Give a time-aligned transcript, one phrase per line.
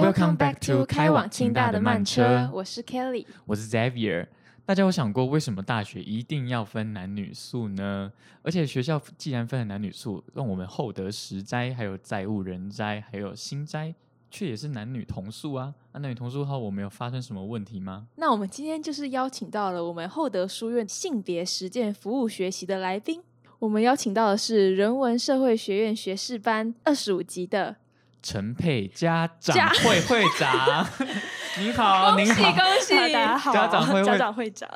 [0.00, 3.24] Welcome back to 开往清大的慢车我是 Kelly。
[3.46, 4.26] 我是 Xavier。
[4.66, 8.10] 大家有想过为什么大学一定要分男女宿呢？
[8.42, 13.94] 而且学校既然分了男女宿，让我们厚德实斋、还有载物人斋、还有新斋，
[14.32, 15.72] 却也是男女同宿啊。
[15.92, 18.08] 那男女同宿后，我们有发生什么问题吗？
[18.16, 23.22] 那我们今天就是邀请到了我们厚德书院性别实践服务学习的来宾，
[23.60, 27.76] 我们邀请到的是人文社会学院学士班二十五级的
[28.24, 30.88] 陈佩家长会会长，
[31.60, 32.94] 您好，恭喜您好，恭喜！
[32.94, 34.70] 大家好，家长会会家长会长。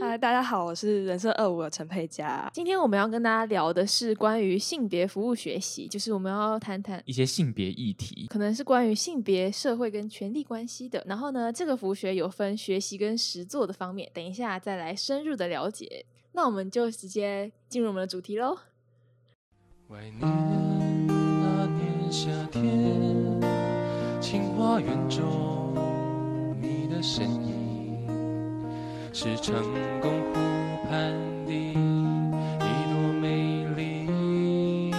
[0.00, 2.50] 嗨， 大家好，我是人设二五的陈佩佳。
[2.54, 6.98] 今天我们要跟大家聊的是关于性别服务学习，就是我们要谈谈。
[7.04, 8.26] 一些性别议题。
[8.30, 11.04] 可能是关于性别、社会跟权力关系的。
[11.06, 16.06] 然后呢，这个服务学有分学习跟实作的方面，等一下再来深入的了解。
[16.32, 18.56] 那我们就直接进入我们的主题喽。
[22.16, 22.62] 夏天，
[24.20, 25.74] 清华园中
[26.62, 28.06] 你的身影，
[29.12, 29.52] 是成
[30.00, 30.34] 功湖
[30.88, 31.12] 畔
[31.44, 34.92] 的一朵美丽。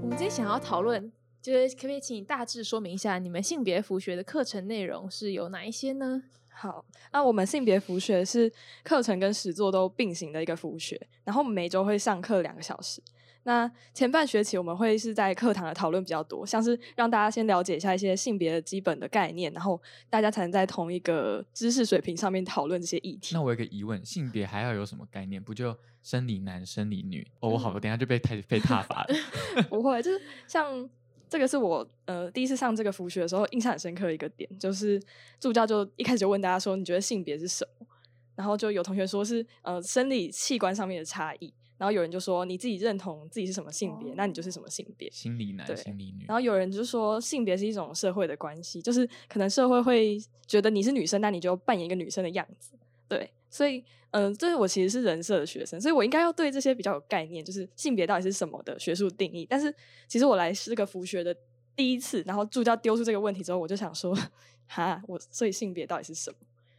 [0.00, 6.22] 我们今天想要讨论，就是可不可以请你大致说明一下，你们性别服学的课程内容是有哪一些呢？
[6.48, 8.50] 好，那我们性别服学是
[8.82, 13.02] 课程跟实作都并行的一个服学，然后每周会上课两个小时。
[13.44, 23.42] 那前半学期我们会是在课堂的讨论比较多，像是让大家先了解一下一些性别的基本的概念，然后大家才能在同一个知识水平上面讨论这些议题那。
[23.42, 25.42] 我有个疑问，性别还要有什么概念？
[25.42, 27.26] 不就生理男、生理女？
[27.40, 29.14] 哦，我好，我等下就被太被踏伐了。
[29.68, 30.88] 不会，就是像
[31.28, 34.98] 这个是我呃第一次上这个服学的时候印象很深刻的一个点，就是
[35.38, 37.86] 助教就一开始就问大家说，你觉得性别是什么？
[38.34, 45.10] 然后就有同学说是呃生理器官上面的差异，然后有人就说你自己认同自己是什么性别，那你就是什么性别。
[45.10, 46.24] 心理男、心理女。
[46.26, 52.72] 然后有人就说性别是一种社会的关系，就是可能社会会觉得你是女生，那你就扮演一个女生的样子。
[53.08, 59.46] 对，所以嗯、呃，这是我其实是人设的学生，所以我应该要对这些比较有概念，就是性别到底是什么的学术定义。
[59.48, 59.72] 但是
[60.08, 61.36] 其实我来是个服学的
[61.76, 64.16] 第一次，然后助教丢出这个问题之后，我就想说，
[64.66, 66.36] 哈，我所以性别到底是什么？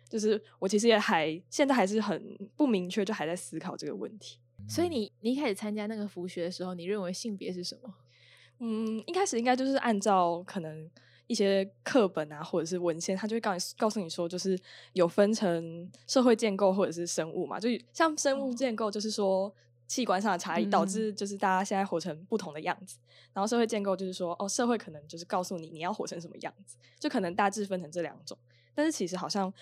[0.10, 4.40] 就是我其实也还现在还是很不明确，就还在思考这个问题。
[4.68, 7.94] 所以你你一开始参加那个服学的时候，你认为性别是什么？
[8.60, 10.90] 嗯，一开始应该就是按照可能
[11.28, 14.58] 一些课本啊，或者是文献，他就会告你告诉你说，就是
[14.94, 19.54] 有分成社会建构或者是生物嘛，就像生物建构，就是说
[19.88, 20.88] 器官上的差异导嗯。
[20.88, 22.98] 致就是大家现在活成不同的样子，
[23.34, 28.38] 然后社会建构就是说，哦，社会可能就是告诉你你要活成什么样子，就可能大致分成这两种，
[28.74, 29.54] 但是其实好像。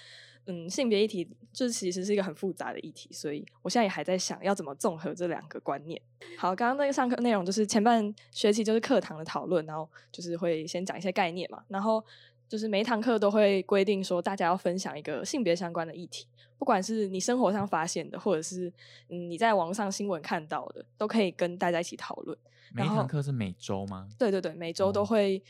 [0.45, 6.01] 嗯，性别议题就是其实是一个很复杂的议题，所以我现在也还在想要怎么综合这两个观念。
[6.37, 12.03] 好，刚刚那个上课内容就是前半学期就是课堂的讨论，然后就是会先讲一些概念嘛，然后
[12.49, 16.27] 就是每一堂课都会规定说大家要分享一个性别相关的议题，
[16.57, 18.67] 不管是你生活上发现的，或者是
[19.09, 22.37] 嗯你在网络上新闻看到的，都可以跟大家一起讨论。
[22.73, 24.09] 每一堂课是每周吗？
[24.17, 25.41] 对对对，每周都哦会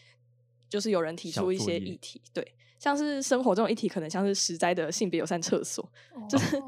[0.69, 2.45] 就是有人提出一些议题，对，
[2.83, 5.89] 像是生活这种议题，可能像是实在的性别友善厕所，
[6.29, 6.61] 就是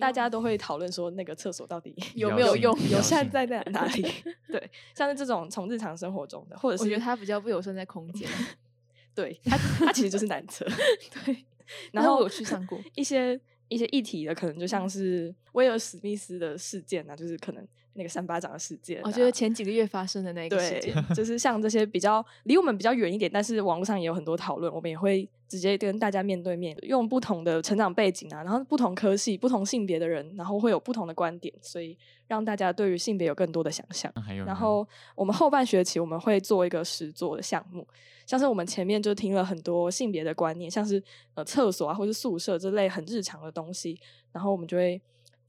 [0.00, 4.02] 大家都会讨论说那个厕所到底有没有用友善在在哪 里？
[4.48, 8.28] 对，像是这种从日常生活中的，或者是我觉得它比较不友善在空间。
[9.14, 10.66] 对它它其实就是男厕，
[11.24, 11.44] 对。
[11.92, 34.12] 然后我有去上过一些一些议题的，可能就像是威尔史密斯的事件啊，就是可能那个三巴掌的事件、啊，我觉得前几个月发生的那个事件，，就是像这些比较离我们比较远一点，但是网络上也有很多讨论，我们也会直接跟大家面对面，用不同的成长背景啊，然后不同科系、不同性别的人，然后会有不同的观点，所以让大家对于性别有更多的想象。
[34.14, 37.84] 那还有然后我们后半学期我们会做一个实作的项目，
[38.26, 41.02] 像是我们前面就听了很多性别的观念，像是
[41.34, 43.98] 呃厕所啊或是宿舍这类很日常的东西，
[44.30, 45.00] 然后我们就会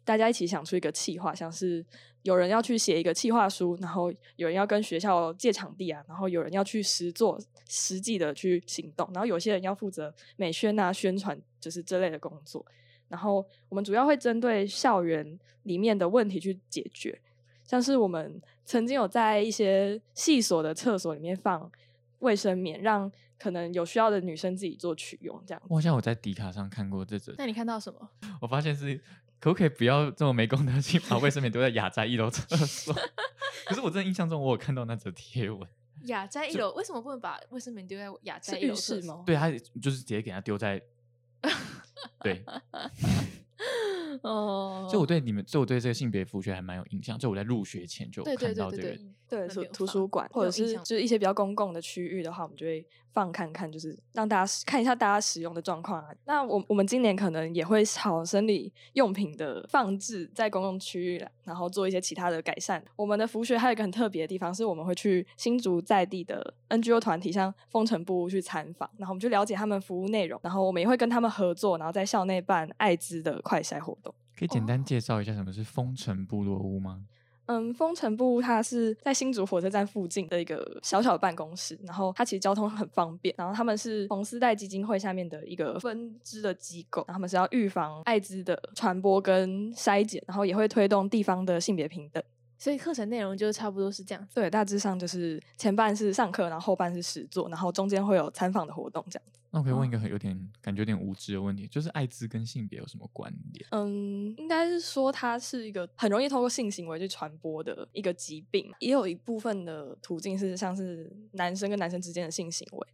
[0.06, 1.86] 大家一起想出一个企划，像是
[2.24, 12.66] 有人要去写一个企划书，然后有人要跟学校借场地啊，然后有人要去实做实际的去行动，然后有些人要负责美宣啊宣传，就是这类的工作。
[13.08, 17.20] 然后我们主要会针对校园里面的问题去解决，
[17.64, 21.72] 像是我们曾经有在一些系所的厕所里面放
[22.20, 28.10] 卫生棉，让可能有需要的女生自己做取用，这样我好像我在迪卡上看过这则，那你看到什么？
[28.42, 29.02] 我发现是
[29.40, 32.94] 可不可以不要这么没公德心，把卫生棉丢在雅斋一楼厕所？
[33.66, 35.68] 可是我真的印象中，我有看到那则贴文，
[36.06, 38.98] 雅斋一楼为什么不能把卫生棉丢在雅斋一楼厕所？
[38.98, 39.24] 浴室吗？
[39.26, 39.50] 对他
[39.82, 40.82] 就是直接给他丢在，
[42.22, 42.44] 对，
[44.22, 47.18] 哦，所以我对你们，所以我对这个性别服学还蛮有印象。
[47.18, 48.98] 就我在入学前就看到这个
[49.30, 56.10] 对图图书馆或者是就是一些比较公共的区域的话，我们就会放看看，就是让大家看一下大家使用的状况啊。
[56.26, 62.84] 那我我们今年可能也会朝生理用品的放置在公共区域，然后做一些其他的改善。
[62.96, 74.14] 我们的服学还有一个很特别的地方，是我们会去新竹在地的 NGO 团体，像风城部落去参访，然后我们就了解他们服务内容，然后我们也会跟他们合作，然后在校内办艾滋的快筛活动。
[74.38, 77.04] 可以简单哦介绍一下什么是风城部落屋吗？
[77.50, 92.24] 嗯，风城部它是在新竹火车站附近的一个小小的办公室，然后它其实交通很方便，然后他们是红丝带基金会下面的一个分支的机构，然后他们是要预防艾滋的传播跟筛检，然后也会推动地方的性别平等。
[92.60, 94.28] 所以课程内容就差不多是这样。
[94.32, 99.39] 对，大致上就是前半是上课，然后后半是实作，然后中间会有参访的活动这样子。
[99.52, 103.66] 那我可以问一哦个很有点感觉有点无知的问题，就是艾滋跟性别有什么关联？
[103.72, 112.88] 嗯，应该是说它是一个很容易透过性行为去传播的一个疾病，也有一部分的途径是像是男生跟男生之间的性行为，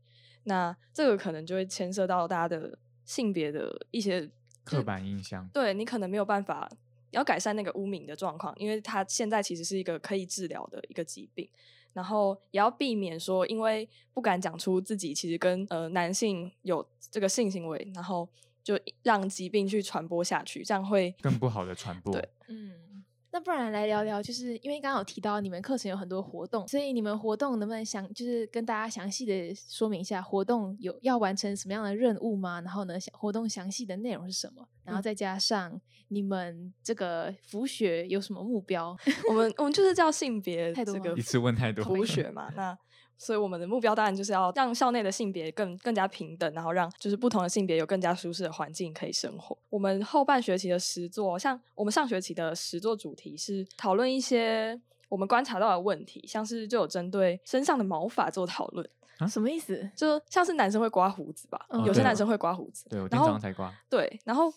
[0.43, 4.29] 那这个可能就会牵涉到大家的性别的一些
[4.63, 5.49] 刻板印象。
[5.53, 6.71] 对你可能没有办法
[7.11, 11.49] 要改善那个污名的状况，因为它现在其实是一个可以治疗的一个疾病，
[11.95, 18.27] 然后也要避免说因为不敢讲出自己其实跟呃男性有这个性行为，然后
[18.61, 22.11] 就让疾病去传播下去，这样会更不好的传播。
[22.11, 32.59] 对嗯，那不然来聊聊，就是因为刚刚有提到你们课程有很多活动，所以你们活动能不能详就是跟大家详细的说明一下，活动有要完成什么样的任务吗？
[32.59, 34.67] 然后呢，想活动详细的内容是什么？
[34.85, 35.79] 然后嗯再加上
[36.09, 38.95] 你们这个服学有什么目标？
[39.29, 42.77] 我们我们就是叫性别太多吗这个一次问太多服学嘛， 那
[43.17, 49.57] 所以我们的目标当然就是要让校内的性别更更加平等，然后让就是不同的性别有更加舒适的环境可以生活。
[49.69, 54.77] 我们后半学期的实作，像我们上学期的实作主题是讨论一些
[55.07, 58.85] 我们观察到的问题，像是就有针对身上的毛发做讨论，
[59.29, 59.89] 什么意思？
[59.95, 64.53] 就像是男生会刮胡子吧，嗯有些男生会刮胡子，对然后才刮，对，然后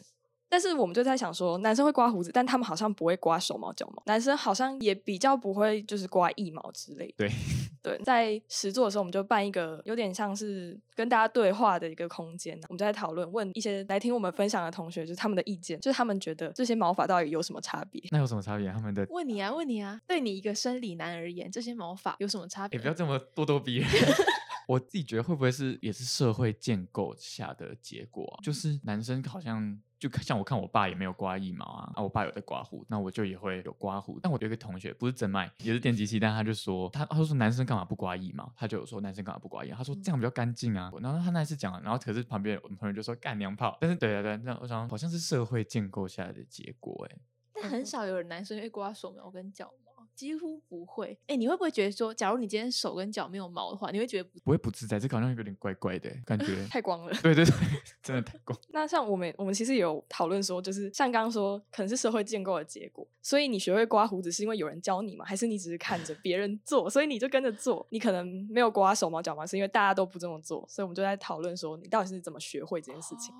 [0.48, 7.14] 但是我们就在想说，男生会刮胡子，但他们好像不会刮手毛、脚毛，男生好像也比较不会就是刮腋毛之类的。
[7.18, 7.30] 对
[7.80, 18.02] 对，在实作的时候，我们就办一个有点像是跟大家对话的一个空间，我们就在讨论，问一些来听我们分享的同学，就是他们的意见，就是他们觉得这些毛发到底有什么差别。
[18.10, 18.68] 那有什么差别？
[18.72, 22.78] 他们的 问你啊，问你啊，对你一个生理男而言，这些毛发有什么差别？
[22.78, 23.88] 也不要这么咄咄逼人。
[24.66, 34.20] 我自己觉得会不会是也是社会建构下的结果啊、就是男生好像就像我看我爸也没有刮腋毛啊，啊我爸有在刮胡，那我就也会有刮胡。
[34.20, 38.52] 但我有一个同学不是真麦，也是电机系，但他就说他他就说男生干嘛不刮腋毛？
[38.56, 39.72] 他就有说男生干嘛不刮腋？
[39.72, 40.92] 他说这样比较干净啊。
[41.00, 43.76] 然后他那一次讲了，然后可是旁边我们朋友就说干娘炮。
[43.80, 47.16] 但是对对对，那我想好像是社会建构下来的结果哎、
[47.54, 49.87] 但很少有人男生会刮手毛跟脚毛，
[50.18, 51.16] 几乎不会。
[51.28, 56.46] 哎，你会不会觉得说，假如你今天手跟脚没有毛的话，你会觉得不不会不自在，这个好像有点怪怪的感觉。
[56.66, 57.12] 太光了。
[57.22, 57.54] 对对对，
[58.02, 58.58] 真的太光。
[58.70, 63.06] 那像我们，我们其实也有讨论说，就是像刚刚说，可能是社会建构的结果。
[63.22, 65.24] 所以你学会刮胡子是因为有人教你吗？
[65.24, 67.86] 还是你只是看着别人做，所以你就跟着做？
[67.90, 70.66] 你可能没有刮手毛脚毛，是因为大家都不这么做。
[70.68, 73.32] 所以我们就在讨论说，你到底是怎么学会这件事情？
[73.32, 73.38] 哦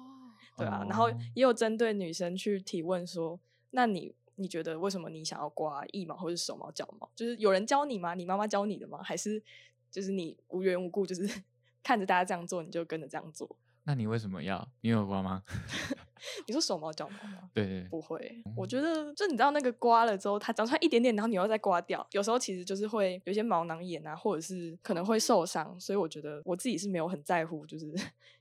[0.57, 3.39] 对啊，然后哦也有针对女生去提问说，
[3.71, 7.11] 那你你觉得为什么你想要刮腋毛或者手毛脚毛？
[7.14, 8.14] 就是有人教你吗？
[8.14, 9.00] 你妈妈教你的吗？
[9.02, 9.43] 还是
[9.90, 11.43] 就是你无缘无故就是
[11.82, 13.57] 看着大家这样做，你就跟着这样做？
[13.85, 14.68] 那你为什么要？
[14.83, 15.42] 你有刮吗？
[16.47, 17.49] 你说手毛脚毛吗？
[17.54, 27.95] 对对对，不会，我觉得就你知道那个刮了之后，它长出来一点点，然后你又再刮掉，有时候其实就是会有一些毛囊炎啊，或者是可能会受伤，所以我觉得我自己是没有很在乎就是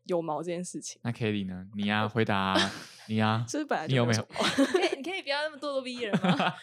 [0.08, 1.68] 有毛这件事情，那 Kelly 呢？
[1.76, 2.72] 你呀、 回答啊、
[3.08, 4.28] 你呀、 就是本来你有没有
[4.98, 6.54] 你可以不要那么咄咄逼人吗？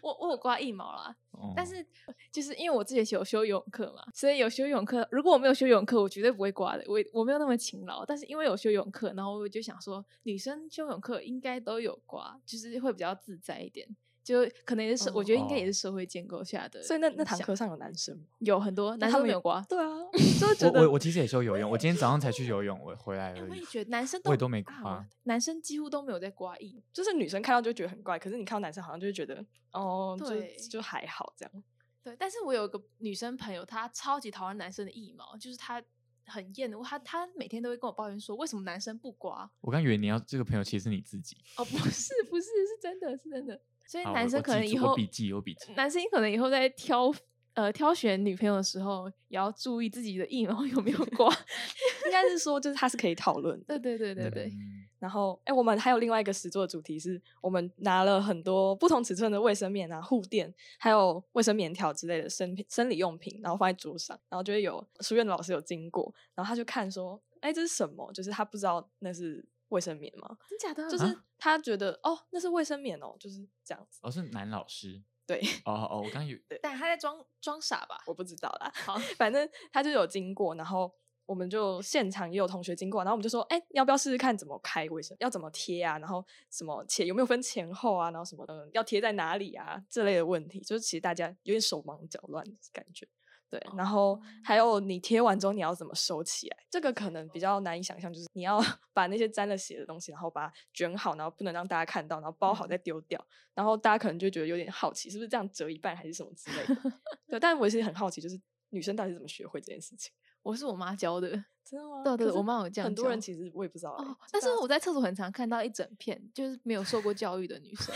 [0.00, 1.14] 我我有刮腋毛啦，
[1.56, 1.84] 但哦是
[2.30, 5.06] 就是因为我自己有修游泳课嘛，所以有修游泳课。
[5.10, 6.84] 如果我没有修游泳课，我绝对不会刮的。
[6.86, 13.88] 我我没有那么勤劳，但是因为有修游泳课，然后我就想说，女生修游泳课应该都有刮，就是会比较自在一点。
[14.24, 16.82] 就可能也是社，我觉得应该也哦是社会建构下的。
[16.82, 18.24] 所以那那堂课上有男生吗？
[18.38, 23.50] 有很多男他们生没有刮，对啊， 就是觉我得我我其实也说游泳，我今天早上才去游泳，我回来哎而已。
[23.50, 26.82] 我也觉得男生我也都没啊刮男生几乎都没有在刮腋。
[26.92, 31.62] 就是女生看到就觉得很怪，可是你看到男生好像就会觉得哦，就对就还好这样。
[32.02, 35.82] 对，但是我有个女生朋友，她超级讨厌男生的腋毛，就是她
[36.26, 39.50] 很厌恶，她她每天都会跟我抱怨说，为什么男生不刮？
[39.60, 41.36] 我刚以为你要这个朋友其实是你自己。
[41.56, 43.60] 哦，不是，不是，是真的，是真的。
[43.86, 45.72] 所以男生可能以后住我笔记，有笔记。
[45.74, 47.12] 男生可能以后在挑
[47.54, 51.28] 呃挑选女朋友的时候，也要注意自己的腋毛有没有 挂。
[52.06, 53.78] 应该是说，就是他是可以讨论的对。
[53.78, 68.10] 对对对对，嗯然后，哎，我们还有另外一个实作的主题是，我们拿了很多不同尺寸的卫生棉啊、护垫，还有卫生棉条之类的生生理用品，然后放在桌上，然后就会有书院的老师有经过，然后他就看说，哎，这是什么？
[68.14, 70.36] 就是他不知道那是卫生棉吗？
[70.48, 70.88] 真假的？
[70.88, 74.00] 就是他觉得哦，那是卫生棉哦，就是这样子。
[74.02, 75.02] 哦，是男老师。
[75.26, 75.40] 对。
[75.64, 76.38] 哦哦，我刚有。
[76.48, 78.02] 对，但他在装装傻吧？
[78.06, 78.72] 我不知道啦。
[78.74, 80.94] 好， 反正他就有经过，然后。
[81.26, 85.16] 我们就现场也有同学经过，然后我们就说，哎，要不要试试看怎么开卫生？
[85.20, 85.98] 要怎么贴啊？
[85.98, 88.10] 然后什么前有没有分前后啊？
[88.10, 89.82] 然后什么的要贴在哪里啊？
[89.88, 93.08] 这类的问题，就是其实大家有点手忙脚乱的感觉。
[93.50, 96.56] 对，然后还有你贴完之后你要怎么收起来？
[96.68, 98.58] 这个可能比较难以想象，就是你要
[98.92, 103.24] 把那些沾了血的东西，然后把它卷好，然后不能让大家看到，然后包好再丢掉。
[103.54, 106.92] 然后大家可能就觉得有点好奇，是不是这样折一半还是什么之类的？
[107.28, 110.12] 对，但我其实很好奇，就是女生到底怎么学会这件事情？
[110.42, 111.28] 我是我妈教的，
[111.64, 112.02] 真的吗？
[112.02, 112.86] 对对，我妈有这样。
[112.86, 113.96] 很多人其实我也不知道，
[114.32, 117.94] 但是我在厕所很常看到一整片就是没有受过教育的女生。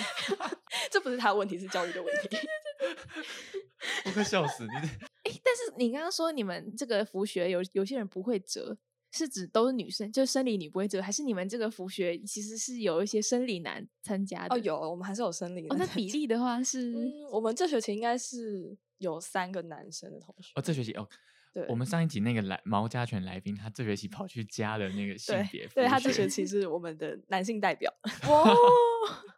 [0.91, 2.37] 这不是他的问题，是教育的问题。
[4.07, 4.71] 我快笑死你！
[4.71, 8.77] 哎， 但是你刚刚说你们这个服学有有些人不会折，
[9.13, 14.55] 是指都是女生，就生理女不会折，还是你们这个服学其实是有一些生理男参加的？
[14.55, 15.67] 哦，有，我们还是有生理。
[15.69, 16.93] 哦，那比例的话是，
[17.31, 20.53] 我们这学期应该是有三个男生的同学。
[20.57, 21.09] 哦，这学期哦。
[21.69, 27.93] 我们上一集那个来毛家犬来宾，他这学期跑去加了那个性别，对他这学期是我们的男性代表
[28.29, 28.55] 哇，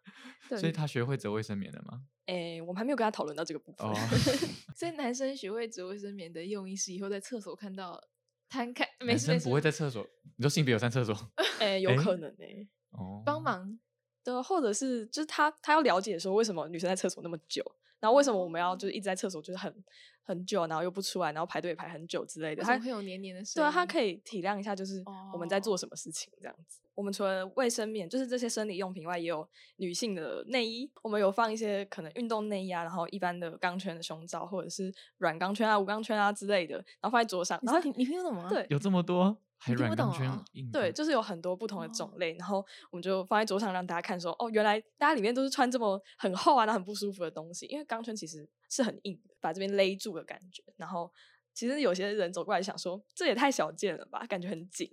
[0.58, 2.02] 所以他学会折卫生棉了吗？
[2.26, 3.86] 哎，我们还没有跟他讨论到这个部分。
[4.76, 8.00] 所以男生学会折卫生棉的用意是以后在厕所看到
[8.48, 11.14] 摊开，没事不会在厕所，你说性别有上厕所？
[11.60, 12.44] 哎，有可能呢。
[12.92, 13.78] 哦，帮忙
[14.24, 17.64] 的，或者是就是他他要了解说为什么女生在厕所那么久。
[18.00, 19.72] 然后为什么我们要就是一直在厕所就是很
[20.22, 22.62] 很久，然后又不出来，然后排队排很久之类的？
[22.62, 23.64] 他会有黏黏的声音。
[23.64, 25.02] 对啊，他可以体谅一下，就是
[25.32, 26.80] 我们在做什么事情这样子。
[26.94, 30.90] 我们除了卫生棉，就是这些生理用品外，也有女性的内衣。
[31.02, 37.58] 我们有放一些可能运动内衣啊，然后一般的钢圈的胸罩，或者是软钢圈啊、无钢圈啊之类的，然后放在桌上。
[37.62, 38.48] 然后你你听得懂吗？
[38.50, 39.36] 对，有这么多。
[39.62, 40.26] 还软钢圈，
[40.72, 50.62] 对，就是有很多不同的种类，然后我们就放在桌上让大家看，说哦，原来大家里面都是穿这么很厚啊，然后很不舒服的东西，因为钢圈其实是很硬，把这边勒住的感觉。
[50.78, 51.12] 然后
[51.52, 54.90] 其实有些人走过来想说，这也太小件了吧，感觉很紧。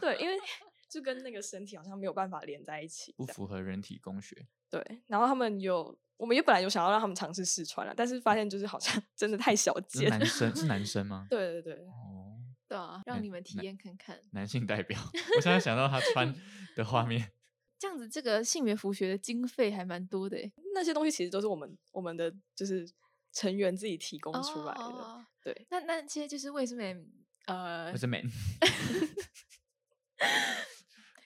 [0.00, 0.36] 对，因为
[0.90, 4.48] 就跟那个身体好像没有办法连在一起，不符合人体工学。
[4.68, 10.10] 对，然后他们有，我们也本来有想要让他们尝试试穿了，但是发现就是好像 真的太小件。
[10.10, 11.26] 男生是男生吗？
[11.30, 11.86] 对对对。
[12.68, 14.20] 对啊，让你们体验看看。
[14.32, 15.00] 男性代表，
[15.36, 16.34] 我现在想到他穿
[16.76, 17.32] 的画面。
[17.78, 20.36] 这样子，这个性别服学的经费还蛮多的。
[20.74, 22.88] 那些东西其实都是我们我们的就是
[23.32, 25.24] 成员自己提供出来的。
[25.42, 26.82] 对，那那些就是为什么
[27.46, 28.16] 呃，为什么？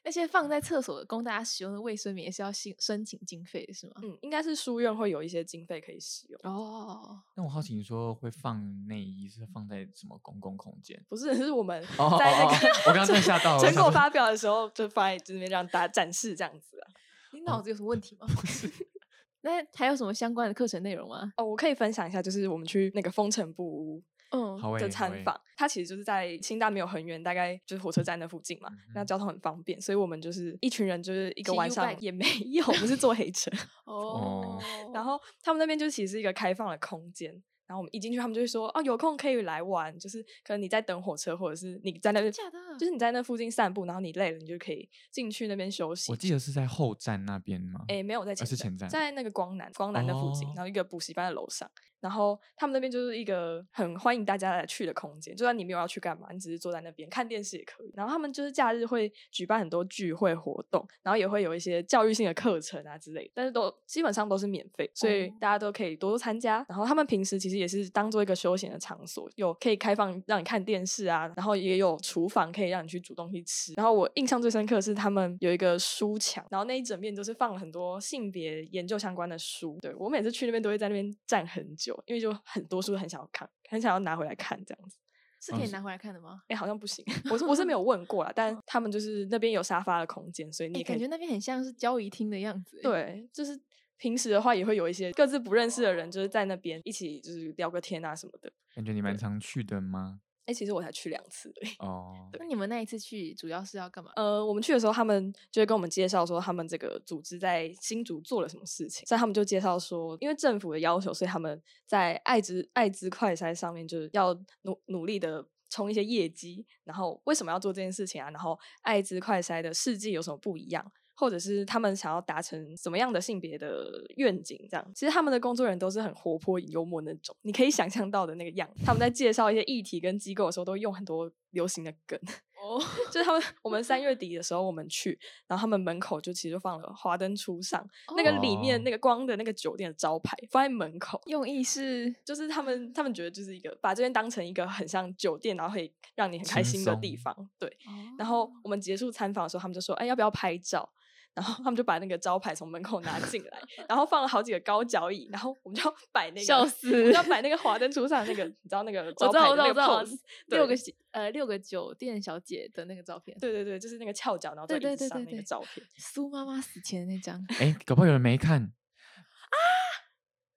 [0.05, 3.95] 那些放在厕所供大家使用的卫生棉也是要申申请经费的是吗？
[4.03, 7.23] 嗯，应该是书院会有一些经费可以使用哦。
[7.37, 11.01] 那我好奇，你说会放内衣是放在什么公共空间？
[11.09, 16.85] 不是，是我们在那个我刚刚在吓到成果发表的时候就放在这边让大家展示这样子啊。
[17.33, 18.27] 你脑子有什么问题吗？
[18.35, 18.71] 不是
[19.43, 21.33] 那还有什么相关的课程内容吗？
[21.37, 24.03] 哦，我可以分享一下，就是我们去那个风尘布屋。
[24.33, 33.51] 嗯，的参访，它其实就是在清大没有很远，大概就是火车站那附近嘛，那交通很方便，所以我们就是一群人，就是一个晚上也没有，我们是坐黑车
[33.87, 34.59] 哦，
[34.93, 37.43] 然后他们那边就其实是一个开放的空间。
[37.65, 42.31] 然后我们一进去，他们就会说：“哦，有空可以来玩，就是可能你在等火车，或者是你在那边，
[42.79, 47.81] 就是你在那附近散步，然后你累了，你就可以进去那边休息。”我记得是在后站那边吗？
[47.89, 51.71] 哎，没有在前站，在那个光南光南的附近，然后一个补习班的楼上。
[52.03, 57.93] 然后他们那边就是一个很欢迎大家来去的空间，就算你没有要去干嘛，你只是坐在那边看电视也可以。
[57.95, 66.67] 然后他们就是假日会举办很多聚会活动，然后也会有一些教育性的课程啊之类，但是都基本上都是免费，所以大家都可以多多参加。
[66.69, 73.73] 然后他们平时其实也是当做一个休闲的场所，有可以开放让你看电视啊，然后也有厨房可以让你去煮东西吃。
[73.77, 79.79] 然后我印象最深刻的是他们有一个书墙，然后那一整面都是放了很多性别研究相关的书。
[79.81, 82.63] 对我每次去那边都会在那边站很久，因为就很。
[82.73, 84.97] 多书很想要看，很想要拿回来看，这样子
[85.43, 86.41] 是可以拿回来看的吗？
[86.49, 87.05] 哎，好像不行。
[87.31, 92.81] 我是我是没有问过啦，但他们就是那边有沙发的空间，所以你感觉那边很像是交谊厅的样子。
[92.83, 93.61] 对，就是
[93.99, 98.51] 平时的话也会有一些各自不认识的人，就是在那边一起就是聊个天啊什么的。
[98.75, 100.21] 感觉你蛮常去的吗？
[100.47, 101.69] 哎，其实我才去两次已。
[101.79, 104.11] 哦，那你们那一次去主要是要干嘛？
[104.17, 109.07] 呃，我们去的时候，他们就会跟我们介绍说，他们这个组织在新竹做了什么事情。
[109.07, 118.29] 所以他们就介绍说，因为政府的要求，所以他们在艾滋艾滋快筛上面就是要努努力的冲一些业绩，然后为什么要做这件事情啊？
[118.31, 120.93] 然后艾滋快筛的试剂有什么不一样？
[121.15, 124.59] 或者是他们想要达成什么样的性别的愿景？
[124.71, 128.69] 这样，其实他们的工作人员都是很活泼、幽默那种，你可以想象到的那个样。
[128.85, 132.19] 他们在介绍一些议题跟机构的时候，都用很多流行的梗。
[132.63, 132.81] 哦，
[133.11, 135.19] 就是他们，我们三月底的时候我们去，
[135.49, 137.85] 然后他们门口就其实就放了华灯初上，
[138.17, 147.35] 那个里面哦那个光的那个酒店的招牌放在门口，用意是就是他们他们觉得就是一个把这边当成一个很像酒店，然后会让你很开心的地方。
[147.59, 147.77] 对，
[148.17, 150.89] 然后我们结束参访的时候，他们就说：“哎，要不要拍照？”
[151.35, 153.59] 然后他们就把那个招牌从门口拿进来，
[153.89, 160.75] 然后放了好几个高脚椅，然后我们就要 摆那个，笑我们要摆那个华灯初上的那个，你知道那个我知道，我知道，招牌那个我知道 pose，，六个
[161.13, 165.87] 呃六个酒店小姐的那个照片，对对对，就是那个翘脚，然后在对对椅子上那个对对对照片。
[165.97, 169.57] 苏妈妈死前的那张，哎，搞不好有人没看啊！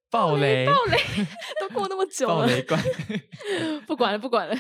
[0.09, 0.97] 暴雷， 暴雷
[1.59, 2.77] 都过那么 久了，暴雷怪。
[3.87, 4.55] 不管了，不管了。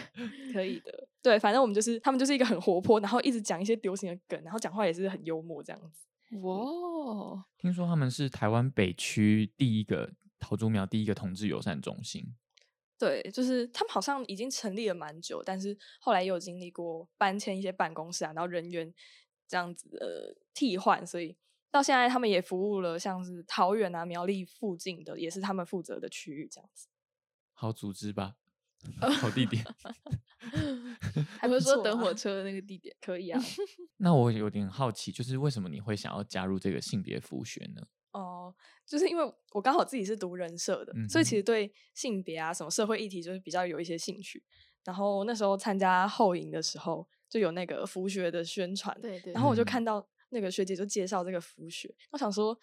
[0.53, 1.07] 可以的。
[1.21, 6.05] 对，反正我们就是他们就是一个很活泼，然后一直讲一些流行的梗，然后讲话也是很幽默这样子。
[6.41, 12.35] 哇，听说他们是台湾北区第一个桃竹苗第一个同志友善中心。
[12.97, 18.93] 对，就是他们好像已经成立了蛮久，但是后来也有经历过搬迁一些办公室啊，然后人员
[19.47, 21.35] 这样子的替换，所以
[21.75, 26.87] 到现在他们也服务了像是桃园啊、苗栗附近的，也是他们负责的区域这样子。
[27.51, 28.35] 好组织吧，
[29.19, 29.61] 好地点。
[31.37, 32.95] 还不我是说等火车的那个地点。
[33.01, 33.41] 可以啊。
[33.97, 37.81] 那我有点好奇，就是为什么你会想要加入这个性别服学呢？
[38.13, 38.55] 哦，
[38.85, 44.41] 就是因为我刚好自己是读人社的，所以其嗯实对性别啊、什么社会议题就是比较有一些兴趣。
[44.85, 52.53] 然后那时候参加后营的时候，就有那个服学的宣传，对对然后我就嗯看到那个学姐就介绍这个服学，我想说，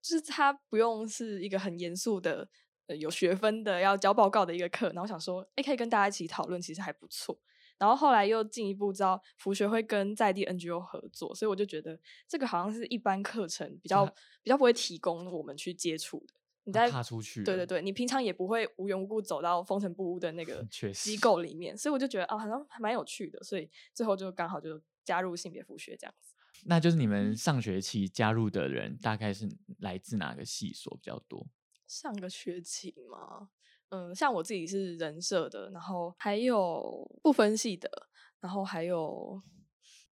[0.00, 2.48] 就是它不用是一个很严肃的、
[2.86, 7.36] 呃有学分的要交报告的一个课，然后我想说，哎，可以跟大家一起讨论，其实还不错。
[7.78, 14.12] 然后后来又进一步知道福学会跟在地 NGO 合作，所以我就觉得这个好像是一般课程比较它
[14.44, 16.34] 比较不会提供我们去接触的。
[16.64, 26.35] 你在踏出去对对对，你平常也不会无缘无故走到风尘不污的那个 确机构里面，所以我就觉得啊，好像还蛮有趣的，所以最后就刚好就加入性别复学这样子。
[26.68, 29.48] 那就是你们上学期加入的人，大概是
[29.78, 31.46] 来自哪个系所比较多？
[31.86, 33.50] 上个学期嘛，
[33.90, 38.08] 嗯，像我自己是人设的，然后还有不分系的，
[38.40, 39.40] 然后还有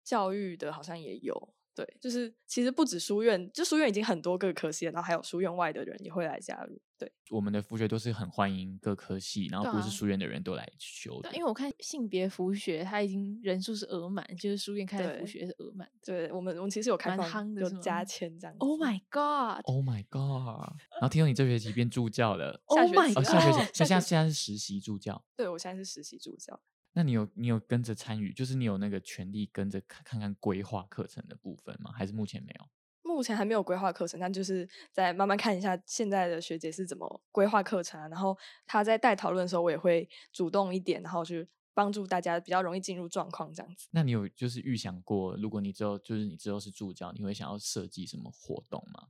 [0.03, 1.53] 教育的，好像也有。
[1.79, 6.77] 对，就是其实不止书院，就书院已经很多个科系了，然后还有书院外的人也会来加入。
[6.97, 11.37] 对，我们的服学都是很欢迎各科系，然后不是书院的人都来修的对，。
[11.37, 15.89] 因为我看性别服学，它已经人数是额满，就是书院开的服对学是额满。
[16.03, 18.57] 对我们我们其实有开放夯的加签这样子。
[18.59, 20.75] Oh my god！Oh my god！
[20.91, 23.75] 然后听说你这学期变助教了，下 Oh 学 my 期哦，下学期，god！
[23.77, 25.23] 所以现在现在是实习助教。
[25.37, 26.59] 对我现在是实习助教。
[26.99, 31.93] 那你有你有跟着参与，就是你有那个权利跟着看看看规划课程的部分吗？
[31.93, 32.69] 还是目前没有？
[33.03, 38.09] 目前还没有规划课程，但就是在慢慢看一下现在的学姐是怎么规划课程啊。
[38.09, 43.87] 然后她在带讨论的时候，我也会主动一点，然后去帮助大家比较容易进入状况这样子。
[43.91, 49.07] 那你有就是预想过，如果你之后就是你之后是助教，你会想要设计什么活动吗？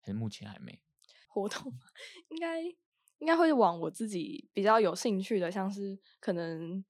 [0.00, 0.82] 还是目前还没？
[1.28, 1.78] 活动嘛
[2.30, 2.64] 应该
[3.18, 6.84] 应该会往我自己比较有兴趣的，像是可能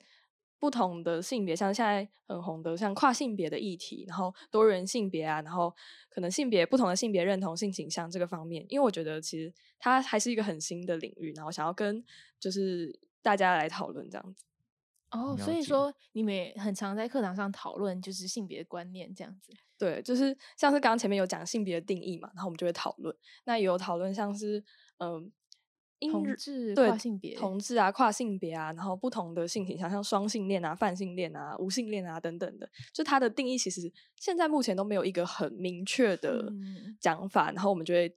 [0.58, 5.74] 不同的性别，像现在很红的像跨性别的议题，然后多元性别啊，然后
[6.08, 12.02] 可能性别不同的性别认同、性倾向这个方面，因为我觉得其实它还是一个很新的领域，然后想要跟
[12.40, 14.44] 就是大家来讨论这样子。
[15.10, 19.52] 哦，所以说你们也很常在课堂上讨论就是性别观念这样子。
[19.78, 23.14] 对，就是像是刚刚前面有讲性别的定义嘛，然后我们就会讨论。
[23.44, 24.64] 那也有讨论像是
[24.98, 25.30] 嗯，
[26.10, 38.14] 同志对跨性别同志啊、跨性别啊，然后不同的性倾向，像双性恋啊、泛性恋啊、无性恋啊等等的，就它的定义其实现在目前都没有一个很明确的嗯讲法，然后我们就会。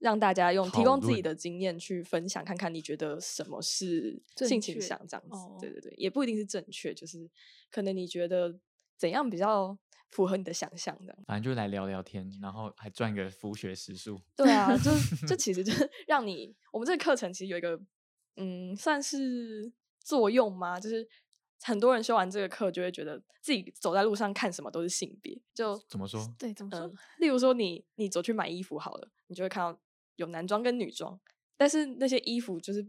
[0.00, 5.36] 让大家用提供自己的经验去分享，看看你觉得什么是性倾确向这样子。
[5.36, 7.28] 哦对对对，也不一定是正确，就是
[7.68, 8.56] 可能你觉得
[8.96, 9.76] 怎样比较
[10.10, 11.16] 符合你的想象的。
[11.26, 14.20] 反正就来聊聊天，然后还赚个服学时数。
[14.36, 14.90] 对啊，就
[15.26, 17.80] 这其实就是 让你，我们这个课程其实有一个，
[18.36, 20.78] 嗯，算是作用吗？
[20.80, 21.06] 就是
[21.62, 25.40] 很多人修完这个课，就会觉得自己走在路上看什么都是性别。
[25.54, 26.20] 就怎么说？
[26.38, 26.86] 对，怎么说？
[26.86, 29.78] 嗯，例如说你你走去买衣服好了，你就会看到
[30.16, 31.20] 有男装跟女装，
[31.56, 32.86] 但是那些衣服就是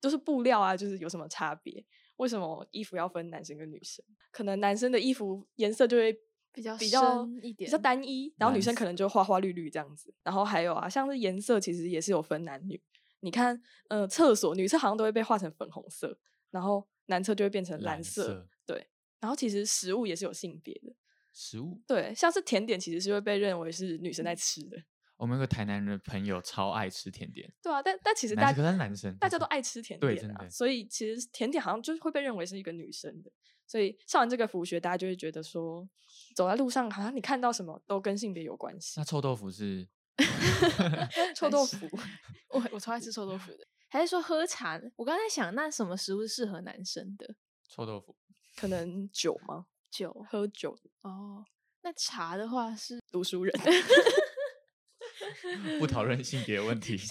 [0.00, 1.84] 都是布料啊，就是有什么差别？
[2.16, 4.04] 为什么衣服要分男生跟女生？
[4.30, 6.16] 可能男生的衣服颜色就会
[6.52, 10.14] 比较比较一点比较单一，然后女生可能就花花绿绿这样子。
[10.22, 12.80] 然后还有啊，像是颜色其实也是有分男女。
[13.20, 16.18] 你看，呃，厕所女厕好像都会被画成粉红色，
[16.50, 18.24] 然后男厕就会变成蓝蓝色。
[18.24, 18.86] 色对，
[19.20, 20.92] 然后其实食物也是有性别的，
[21.32, 21.80] 食物。
[21.86, 24.76] 对，像是甜点其实是会被认为是女生在吃的。
[25.22, 33.30] 我们有个台南人的朋友超爱吃甜点，对啊，但但其实大可是男生，大家都爱吃甜对点啊，真的所以其实甜点好像就是会被认为是一个女生的。
[33.64, 35.88] 所以上完这个服学，大家就会觉得说，
[36.34, 39.04] 走在路上好像你看到什么都跟性别有关系那。
[39.04, 39.86] 臭豆腐是
[41.36, 41.88] 臭豆腐，
[42.50, 43.58] 我我超爱吃臭豆腐的。
[43.90, 44.80] 还是说喝茶？
[44.96, 47.36] 我刚才想，那什么食物是适合男生的？
[47.68, 48.16] 臭豆腐，
[48.56, 49.66] 可能酒吗？
[49.88, 51.44] 酒喝酒，哦。
[51.84, 53.52] 那茶的话是读书人。
[55.78, 56.96] 不讨论性别问题。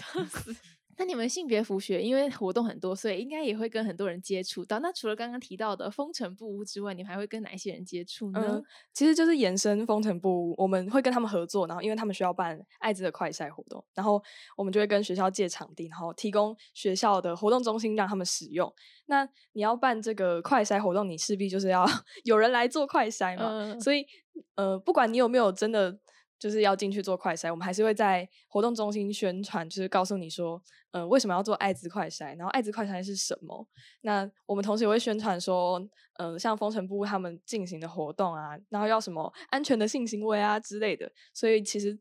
[0.98, 4.78] 那你们性别服学，因为活动很多，所以应该也会跟很多人接触到。
[4.82, 8.40] 那除了刚刚提到的风尘布屋之外，你们还会跟哪一些人接触呢？
[8.48, 14.22] 嗯，其实就是延伸风尘部，我们会跟他们合作，然后因为他们需要办艾滋的快筛活动，然后
[14.56, 18.72] 我们就会跟学校借场地，然后提供学校的活动中心让他们使用。
[19.08, 21.84] 那你要办这个快筛活动，你势必就是要
[22.26, 24.06] 有人来做快筛嘛，嗯所以
[24.54, 25.98] 呃，不管你有没有真的。
[26.42, 33.68] 就是要进去做快筛，我们还是会在活动中心宣传，就是告诉你说，呃，为什么要做艾滋快筛，然后艾滋快筛是什么，
[34.02, 35.80] 那我们同时也会宣传说，
[36.18, 41.12] 呃，像风尘部他们进行的活动啊，然后要什么安全的性行为啊之类的。
[41.32, 41.96] 所以其实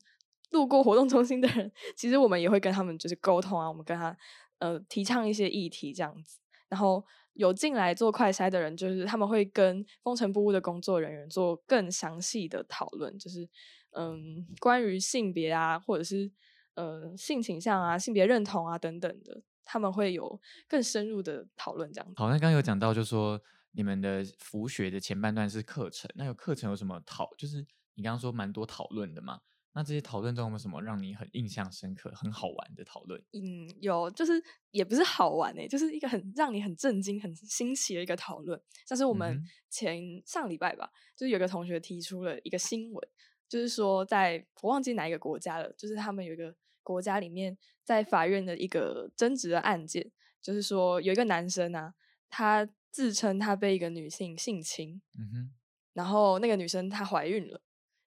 [0.53, 4.16] 路过活动中心的人，其实我们也会跟他们就是沟通啊，我们跟他
[4.61, 6.38] 呃提倡一些议题这样子。
[6.70, 13.48] 然后有进来做快筛的人，就是他们会跟风尘部屋的工作人员做更详细的讨论，就是
[13.92, 16.31] 嗯，关于性别啊，或者是
[16.74, 22.14] 呃性倾向啊、性别认同啊等等的，他们会有更深入的讨论这样子。
[22.16, 23.40] 好，那刚刚有讲到，就说
[23.72, 27.31] 你们的服学的前半段是课程，那有课程有什么讨？
[27.37, 29.40] 就是你刚刚说蛮多讨论的嘛？
[29.72, 33.22] 那这些讨论中有没有什么让你很印象深刻、很好玩的讨论？
[33.33, 34.33] 嗯，有，就是
[34.72, 38.61] 也不是好玩诶、就是一个很让你很震惊、很新奇的一个讨论。
[38.85, 43.09] 像是我们前上礼拜吧，就是有个同学提出了一个新闻，
[43.50, 51.92] 就是说在我忘记哪一个国家了，就是他们有一个国家里面在法院的一个争执的案件，就是说有一个男生啊，
[52.28, 55.50] 他自称他被一个女性性侵，嗯哼，
[55.94, 57.60] 然后那个女生她怀孕了，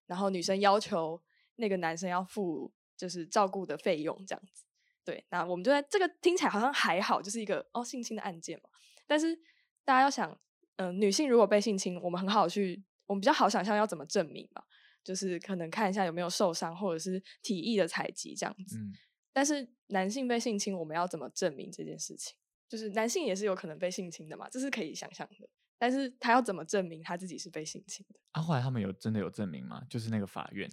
[0.08, 1.21] 然后女生要求
[1.58, 4.63] 那个男生要付就是照顾的费用这样子。
[5.03, 8.69] 对，那我们就在这个听起来好像还好，就是一个哦性侵的案件嘛。
[9.06, 9.38] 但是
[9.84, 10.39] 大家要想，
[10.77, 14.63] 嗯、女性如果被性侵，我们很好去，我们比较好想象要怎么证明嘛，
[15.03, 18.77] 就是可能看一下有没有受伤，或者是体液的采集这样子。
[18.77, 18.93] 嗯，
[19.31, 22.35] 但是男性被性侵，我们要怎么证明这件事情？
[22.69, 25.47] 就是男性也是有可能被性侵的嘛，这是可以想象的。
[25.77, 28.19] 但是他要怎么证明他自己是被性侵的？
[28.31, 29.83] 啊，后来他们有真的有证明吗？
[29.89, 30.69] 就是那个法院，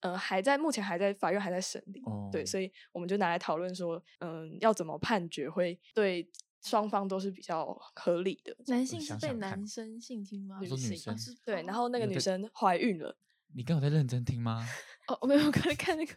[0.00, 6.28] 呃，还在目前还在法院还在审理，对，哦所以我们就拿来讨论说，嗯，要怎么判决会对
[6.60, 8.54] 双方都是比较合理的。
[8.66, 10.58] 男性是被男生性侵吗？
[10.60, 13.16] 女性对，然后那个女生怀孕了，
[13.54, 14.66] 你刚有在认真听吗？
[15.08, 16.14] 哦，没有，我刚才看那个，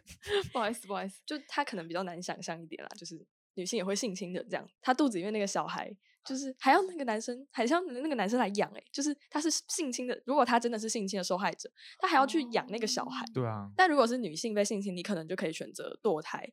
[0.52, 1.20] 不好意思，不好意思。
[1.24, 5.96] 就他可能比较难想象一点啦，就是女性也会性侵的这样，她肚子里面那个小孩。
[6.24, 11.68] 就是还要那个男生，还是要那个男生来养哎、就是他是性侵的，如果他真的是性侵的受害者，
[11.98, 13.26] 他还要去养那个小孩。
[13.34, 16.52] 对啊，但如果是女性被性侵，你可能就可以选择堕胎。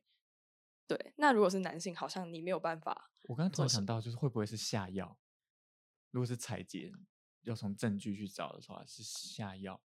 [0.88, 3.12] 对，那如果是男性，好像你没有办法。
[3.28, 5.16] 我刚刚突然想到，就是会不会是下药？
[6.10, 6.90] 如果是采集，
[7.42, 9.80] 要从证据去找的话，是下药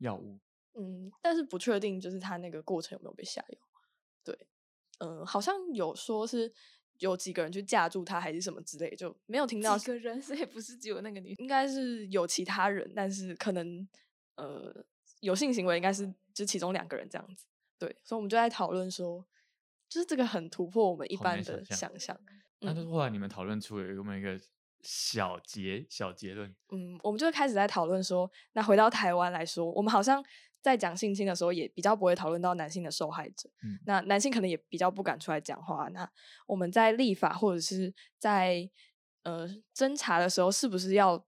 [0.00, 0.38] 药物。
[0.74, 3.58] 嗯，但是不确定就是他那个过程有没有被下药。
[4.22, 4.46] 对，
[4.98, 6.52] 嗯，好像有说是
[6.98, 11.34] 有几个人去架住他，还是什么之类，就没有听到几个人， 所以不是只有那个女。
[11.38, 13.88] 应该是有其他人，但是可能
[14.36, 14.84] 呃
[15.20, 17.46] 有性行为应该是就其中两个人这样子。
[17.78, 19.26] 对，所以我们就在讨论说，
[19.88, 22.18] 就是这个很突破我们一般的想象。
[22.60, 24.38] 那就是后来你们讨论出了有没有一个
[24.82, 26.54] 小结小结论？
[26.70, 30.24] 嗯，我们就开始在讨论说，那回到台湾来说，我们好像
[30.60, 33.50] 在讲性侵的时候，也比较不会讨论到男性的受害者。
[33.62, 35.88] 嗯那男性可能也比较不敢出来讲话。
[35.88, 36.10] 那
[36.46, 38.68] 我们在立法或者是在
[39.22, 41.22] 呃侦查的时候，是不是要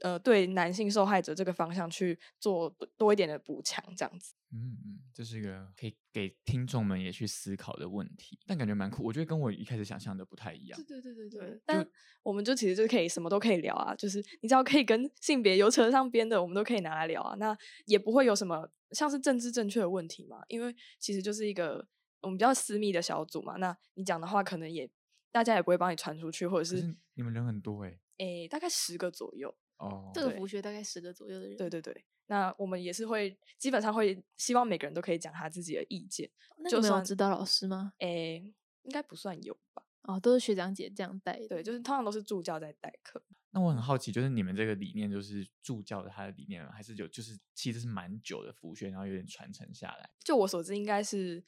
[0.00, 3.84] 呃对男性受害者这个方向去做多多一点的补强？
[3.96, 4.34] 这样子。
[4.52, 9.04] 嗯嗯，这是一个可以给听众们也去思考的问题，但感觉蛮酷。
[9.04, 11.00] 我觉得跟我一开始想象的不太一样对。
[11.00, 11.88] 对对对对，但
[12.24, 17.36] 我们就其实就可以什么都可以聊啊，就是你只要可以跟性别有扯上边的，我们都可以拿来聊啊。
[17.36, 21.86] 那也不会有什么像是政治正确的问题嘛，因为其实就是一个
[22.22, 23.56] 我们比较私密的小组嘛。
[23.58, 24.90] 那你讲的话，可能也
[25.30, 29.54] 大家也不会帮你传出去，或者是是你们人很多哎、诶大概十个左右。
[29.80, 31.56] 哦，这个对服学大概十个左右的人。
[31.56, 36.30] 对对对，那我们也是会基本上会希望每个人都可以讲他自己的意见。
[36.58, 37.92] 那你有就算指导老师吗？
[37.98, 38.44] 诶，
[38.82, 39.82] 应该不算有吧？
[40.02, 41.48] 哦，都是学长姐这样带的。
[41.48, 43.22] 对，就是通常都是助教在代课。
[43.52, 46.70] 那我很好奇，就是你们这个理念就是助教的他的理念吗？
[46.72, 50.10] 还是有就是其实是蛮久的服学，然后有点传承下来？
[50.22, 51.42] 就我所知，应该是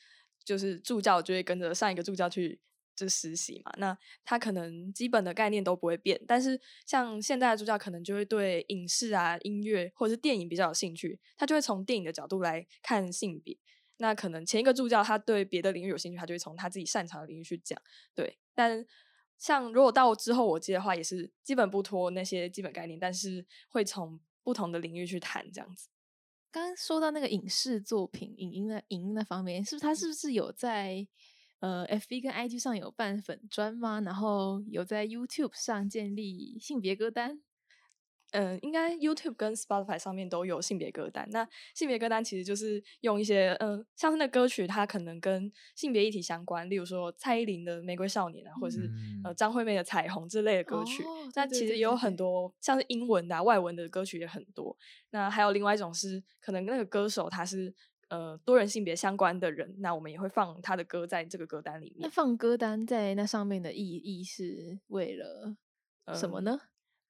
[0.45, 2.61] 就是助教就会跟着上一个助教去
[2.95, 3.73] 就实习嘛。
[3.79, 13.57] 那他可能基本的概念都不会变，但是像现在的助教可能就会对影视啊、音乐或者是电影比较有兴趣，他就会从电影的角度来看性别。
[13.99, 17.81] 那可能前一个助教他对别的领域有兴趣，他就会从他自己擅长的领域去讲。
[18.15, 18.85] 对，但
[19.39, 25.89] 像如果到之后我接的话，也是基本不脱那些基本概念，但是会从不同的领域去谈这样子。
[26.51, 31.07] 刚刚说到那个影视作品、影音的影音那方面，是不是他是不是有在
[31.63, 34.01] 呃 FB 跟 IG 上有办粉专吗？
[34.05, 37.41] 然后有在 YouTube 上建立性别歌单？
[38.33, 41.29] 嗯，应该 YouTube 跟 Spotify 上面都有性别歌单。
[41.31, 48.91] 那性别歌单其实就是用一些，嗯，像是那歌曲，它可能跟性别议题相关，例如说蔡依林的《玫瑰少年》啊，或者是
[49.23, 51.05] 呃张惠妹的《彩虹》之类的歌曲。
[51.35, 54.75] 那其实也有很多像是英文的、外文的歌曲也很多。
[55.11, 57.75] 那还有另外一种是，可能那个歌手他是
[58.13, 62.01] 呃多人性别相关的人，那我们也会放他的歌在这个歌单里面。
[62.03, 65.57] 那放歌单在那上面的意义是为了
[66.15, 66.61] 什么呢？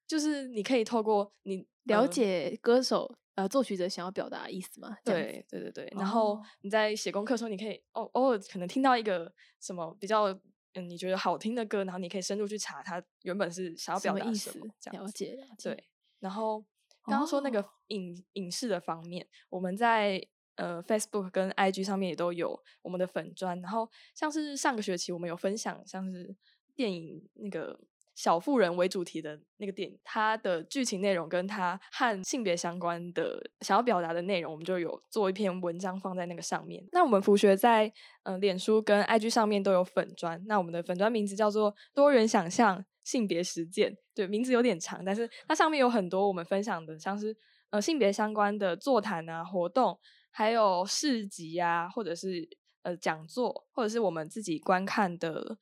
[0.07, 4.97] 就是你可以透过你了解歌手呃作曲者想要表达的意思嘛？
[5.05, 5.93] 对对对对。
[5.97, 10.27] 然后你在写功课的时候，你可以哦偶尔可能听到一个什么比较
[10.75, 15.71] 嗯你觉得好听的歌，然后你可以深入去查它原本是想要表达什么，这样了解了解。
[15.71, 15.85] 对。
[16.21, 16.65] 然后
[17.05, 20.25] 刚刚说那个影影视的方面，我们在
[20.57, 23.61] 呃 Facebook 跟 IG 上面也都有我们的粉砖。
[23.61, 26.35] 然后像是上个学期我们有分享像是
[26.75, 27.79] 电影那个。
[28.15, 36.87] 小妇人为主题的那个电影，它的剧情内容跟它和性别相关的想要表达的内容，我们就有做一篇文章放在那个上面。
[36.93, 37.91] 那我们福学在
[38.25, 47.35] 嗯脸书跟 IG 上面都有粉砖，那我们的粉砖名字叫做多元想象性别实践，对，名字有点长，但是它上面有很多我们分享的，像是
[47.71, 49.99] 呃性别相关的座谈啊活动，
[50.33, 52.49] 还有市集啊，或者是
[52.83, 55.59] 呃讲座，或者是我们自己观看的。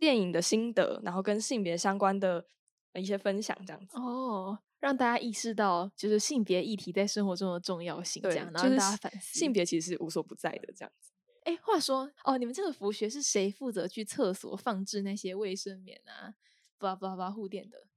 [0.00, 2.46] 电影的心得，然后跟性别相关的
[2.94, 11.10] 一些分享，这样子哦，让大家意识到就是性别议题在生活中的重要性，这样，然后大家反思性别其实是无所不在的，这样子。
[11.42, 16.32] 哎，话说哦，你们这个服学是谁负责去厕所放置那些卫生棉啊，
[16.78, 17.88] 叭叭叭护垫的？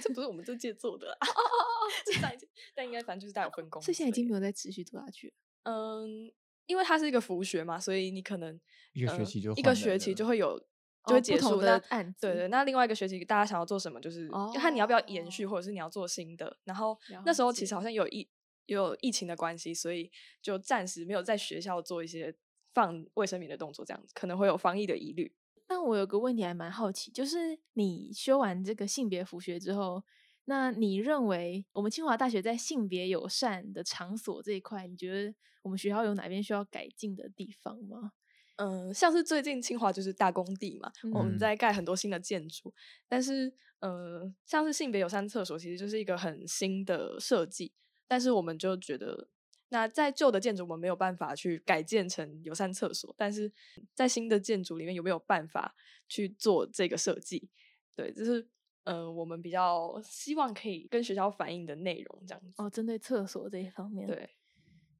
[0.00, 1.66] 这不是我们这届做的哦哦哦，
[2.74, 5.32] 但应该反正就是带有分工，所以现在已经没有再持续做下去。
[5.64, 6.32] 嗯，
[6.66, 8.60] 因为它是一个服学嘛，所以你可能
[8.92, 10.62] 一个学期就一个学期就会有。
[11.04, 12.46] 就会结束的案，对对。
[12.46, 16.56] 那另外一个学期，大家想要做什么，就是看你要不要延续，或者是你要做新的。
[16.62, 18.30] 然后那时候其实好像有疫
[18.66, 20.08] 有疫情的关系，所以
[20.40, 22.32] 就暂时没有在学校做一些
[22.72, 25.34] 放卫生棉的动作，这样子可能会有防疫的疑虑。
[25.66, 30.04] 但我有个问题还蛮好奇，就是你修完这个性别服学之后，
[30.44, 38.12] 那你认为我们清华大学在性别友善的场所这一块，你觉得我们学校有哪边需要改进的地方吗？
[38.56, 42.72] 嗯，像是最近清华就是大工地嘛，我们在盖很多新的建筑，
[43.08, 47.72] 但是呃，像是性别友善厕所其实就是一个很新的设计，
[48.06, 49.28] 但是我们就觉得，
[49.70, 53.50] 那在旧的建筑我们没有办法去改建成友善厕所，但是
[53.94, 55.74] 在新的建筑里面有没有办法
[56.08, 57.48] 去做这个设计？
[57.96, 58.46] 对，就是
[58.84, 62.52] 呃，我们比较希望可以跟学校反映的内容这样子。
[62.56, 64.30] 哦，针对厕所这一方面，对。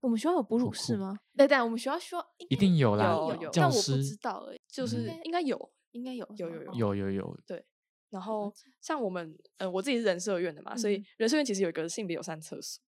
[0.00, 1.16] 我们学校有哺乳室吗？
[1.36, 7.40] 对对，我们学校需要一定有啦，有有，但我不知道哎，就是应该有，应该有，有有有有有有。
[7.46, 7.64] 对，
[8.10, 12.82] 然后像我们，呃，我自己是人社院的嘛，所以人社院其实有一个性别友善厕所。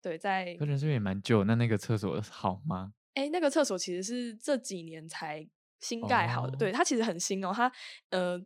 [0.00, 2.94] 对，在人社院也蛮旧，那那个厕所好吗？
[3.14, 5.44] 哎，那个厕所其实是这几年才
[5.80, 7.52] 新盖好的，对，它其实很新哦。
[7.52, 7.70] 它
[8.10, 8.40] 呃，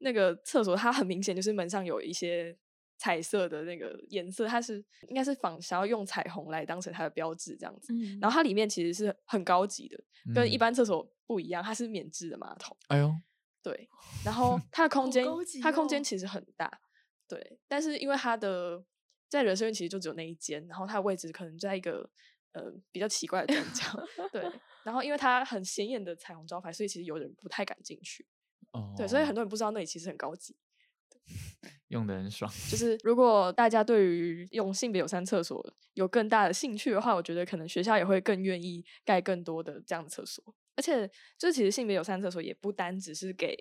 [0.00, 2.58] 那个厕所它很明显就是门上有一些。
[3.02, 4.76] 彩色的那个颜色，它是
[5.08, 7.94] 应该是仿想要用彩虹来当成它的标志这样子。
[8.20, 9.98] 然后它里面其实是很高级的，
[10.34, 12.76] 跟一般厕所不一样，它是免治的马桶。
[12.88, 13.10] 哎呦，
[13.62, 13.88] 对。
[14.22, 15.24] 然后它的空间，
[15.62, 16.70] 它空间其实很大，
[17.26, 17.58] 对。
[17.66, 18.84] 但是因为它的
[19.30, 22.06] 在人生院其实就只有那一间，然后它的位置可能在一个
[22.52, 24.44] 呃比较奇怪的 转角，对。
[24.84, 28.26] 然后因为它很显眼的彩虹招牌，所以其实有人不太敢进去。
[28.72, 28.94] 哦。
[28.96, 30.56] 对，所以很多人不知道那里其实很高级。
[31.88, 40.42] 用的很爽，就是如果大家对于用性别友善厕所有更大的兴趣的话，我觉得可能学校也会更愿意盖更多的这样的厕所。
[40.76, 41.06] 而且，
[41.36, 43.56] 就是其实性别友善厕所也不单只是给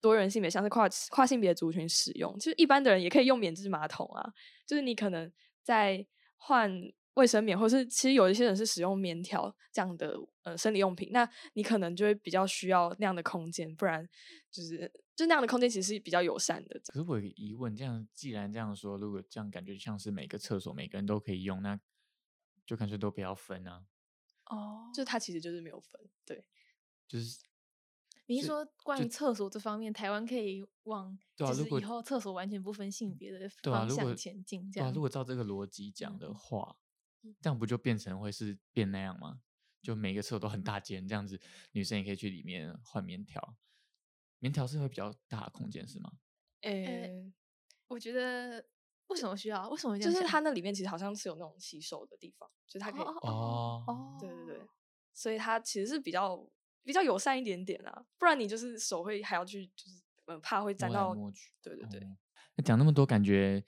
[0.00, 4.32] 多人性别，像是跨跨性别族群使用，就是一般的人也可以用免治马桶啊。
[4.66, 6.04] 就是你可能在
[6.36, 6.72] 换
[7.18, 14.08] 卫生棉，或是其实有一些人是使用棉条这样的呃生理用品，那你可能就会比较需要那样的空间，不然
[14.50, 14.90] 就是。
[15.18, 16.80] 就那样的空间其实是比较友善的。
[16.86, 21.76] 可是我有个疑问，这样既然这样说，如果这样感觉像是每个厕所每个人都可以用，那
[22.64, 23.84] 就干脆都不要分啊。
[24.44, 26.44] 哦就是它其实就是没有分，对，
[27.08, 27.40] 就是
[28.26, 34.94] 你是是说关于厕所这方面，台湾可以往就是以后厕所完全不分性别的方向前进这对啊，样？
[34.94, 36.76] 如果照这个逻辑讲的嗯话，
[37.40, 39.40] 这样不就变成会是变那样吗？
[39.82, 41.40] 就每个厕所都很大间，这样子
[41.72, 43.56] 女生也可以去里面换棉条，
[44.38, 46.12] 棉条是会比较大的空间是吗？
[46.62, 47.32] 诶、
[47.86, 48.66] 我觉得
[49.06, 49.68] 为什么需要？
[49.68, 54.66] 为什么就是它那里面其实好像是有那种洗手的地方，就是它可以，哦哦哦，对对对，
[55.14, 56.44] 所以它其实是比较
[56.82, 61.14] 比较友善一点点啊，不然你就是手会还要去就是嗯怕会沾到。
[61.62, 63.64] 对对对，讲那么多，感觉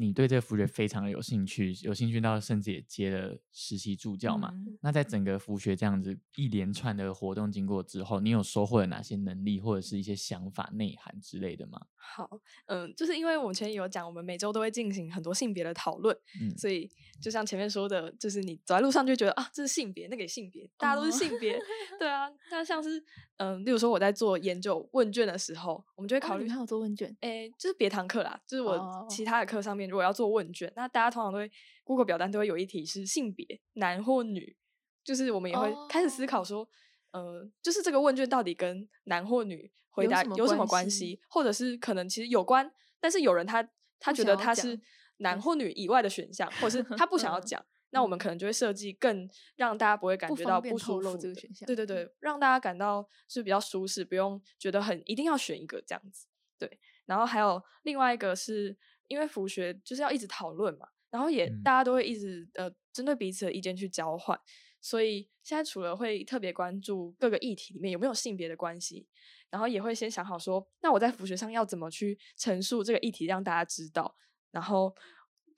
[0.00, 4.52] 你对这个服学非常的有兴趣，有兴趣到甚至也接了实习助教嘛。
[4.54, 11.84] 嗯那在整个服学这样子一连串的活动经过之后，你有收获了哪些能力或者是一些想法、内涵之类的吗？
[11.96, 16.88] 好，嗯，就是因为我们前面有讲，我们每周都会进行很多性别的讨论，嗯所以
[17.20, 21.60] 就像前面说的，就是你走在路上就觉得啊，这是性别，那个也性别，大家都是哦性别，
[21.98, 22.30] 对啊。
[22.52, 23.04] 那像是
[23.38, 27.16] 嗯，例如说我在做研究问卷的时候，我们就会考虑哦你们还有做问卷？
[27.20, 31.50] 诶，就是别堂课啦，就是我哦其他的课上面，如果要做问卷，那大家通常都会
[31.84, 34.56] Google 表单都会有一题是性别，男或女，
[35.04, 36.68] 就是我们也会开始思考说，
[37.12, 42.70] 呃，就是这个问卷到底跟男或女回答有什么关系或者是可能其实有关，
[43.00, 43.68] 但是有人他
[44.00, 44.80] 他觉得他是
[45.18, 47.46] 男或女以外的选项，或者是他不想要嗯。
[47.46, 47.64] 讲。
[47.90, 56.26] 那我们可能就会设计更让大家不会感觉到不舒服的露这个选项对对对，让大家感到是比较舒适，不用觉得很一定要选一个这样子。
[56.58, 64.38] 对，然后还有另外一个是因为辅学就是要一直讨论嘛，然后也嗯大家都会一直呃针对彼此的意见去交换，
[64.80, 69.06] 所以现在除了会特别关注各个议题里面有没有性别的关系，
[69.48, 74.14] 然后也会先想好说，那我在辅学上要怎么去陈述这个议题，让大家知道，
[74.50, 74.94] 然后。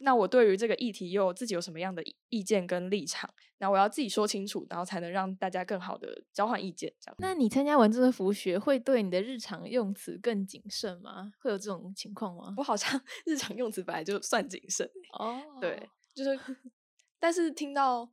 [0.03, 3.33] 那我对于这个议题又自己有什么样的意意见跟立场？
[3.59, 6.91] 那我要自己说清楚，然后才能让大家更好的交换意见。
[6.99, 11.31] 这样，那你参加完这个服学，会对你的日常用词更谨慎吗？
[11.41, 12.55] 会有这种情况吗？
[12.57, 16.39] 我好像 日常用词本来就算谨慎欸，哦，对，就是，
[17.19, 18.11] 但是听到，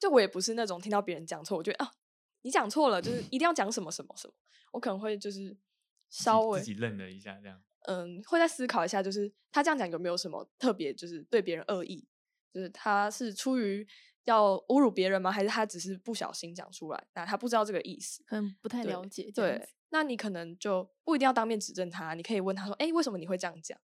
[0.00, 1.92] 就我也不是那种听到别人讲错，我觉得啊，
[2.42, 4.34] 你讲错了，就是一定要讲什么什么什么，
[4.72, 5.56] 我可能会就是
[6.10, 7.62] 稍微自己愣了一下，这样。
[7.84, 12.06] 嗯，会再思考一下，就是他这样讲有没有什么特别，就是对别人恶意，
[12.52, 13.86] 就是他是出于
[14.24, 15.30] 要侮辱别人吗？
[15.30, 17.06] 还是他只是不小心讲出来？
[17.14, 23.78] 那他不知道这个意思，可能不太了解对。，那你可能就不一定要当面指正他，你可以问他说：“哎，为什么你会这样讲？”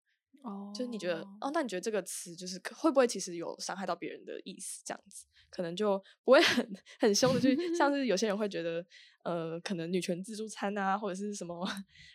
[0.45, 4.81] 哦就是你觉得哦，那你觉得这个词就是可会不会其实有伤害到别人的意思？
[4.85, 8.85] 这样子可能就不会很很凶的去，像 是有些人会觉得，
[9.23, 11.65] 呃，可能女权自助餐啊，或者是什么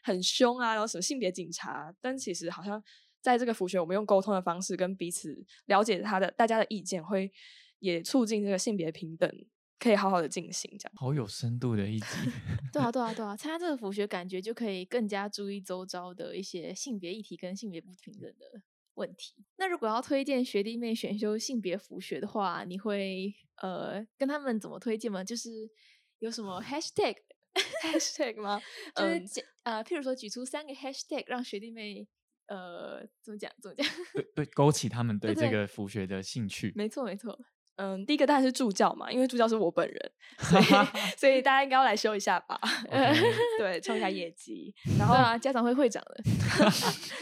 [0.03, 2.83] 很凶啊，然后什么性别警察，但其实好像
[3.21, 7.33] 在这个服学，我们用沟通的方式跟彼此了解他的大家的意见，会
[7.79, 9.31] 也促进这个性别平等
[9.81, 10.71] 可以好好的进行。
[10.79, 12.07] 这样，好有深度的一集，
[12.73, 18.63] 对啊，对啊，对啊，参加这个辅学，感觉就可以更加注意周遭的一些性别议题跟性别不平等的
[18.95, 19.35] 问题。
[19.57, 25.25] 那如果要推荐学弟妹选修性别辅学的话，你会呃跟他们怎么推荐吗？
[25.25, 25.51] 就是
[26.19, 28.61] 有什么 hashtag，hashtag 吗？
[28.95, 32.07] 就是呃，譬如说举出三个 hashtag，让学弟妹
[32.49, 33.87] 呃怎么讲怎么讲？
[34.13, 36.73] 对对，勾起他们对这对个辅学的兴趣。
[36.77, 37.39] 没错没错，
[37.83, 40.65] 嗯，第一个当然是助教嘛，因为助教是我本人，所以
[41.17, 42.61] 所以大家应该要来修一下吧。
[43.57, 44.75] 对， 冲一下业绩。
[44.99, 46.23] 然后对啊，家长会会长的，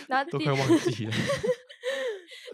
[0.09, 1.12] 然后都快忘记了。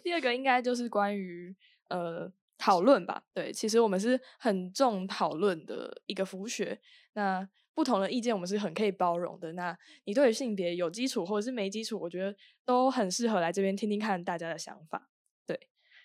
[0.02, 1.56] 第二个应该就是关于
[1.88, 3.22] 呃讨论吧。
[3.32, 6.78] 对，其实我们是很重讨论的一个服学。
[7.14, 9.54] 那不同的意见我们是很可以包容的。
[9.54, 12.36] 那你对于性别有基础或者是没基础，我觉得
[12.66, 15.08] 都很适合来这边听听看大家的想法。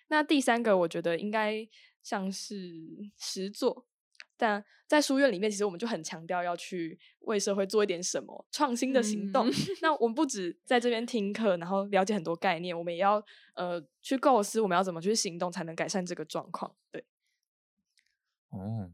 [0.10, 1.68] 对，那第三个我觉得应该
[2.02, 3.86] 像是实作。
[4.36, 9.46] 但在书院里面，其实我们就很强调要去为社会做一点什么创新的行动。
[9.50, 13.22] 嗯那我们不止在这边听课，然后了解很多概念，我们也要
[13.54, 16.74] 呃去构思我们要怎么去行动，才能改善这个状况。
[16.90, 17.04] 对，
[18.52, 18.90] 哦，